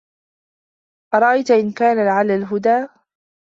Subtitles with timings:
[1.13, 2.87] أَرَأَيتَ إِن كانَ عَلَى الهُدى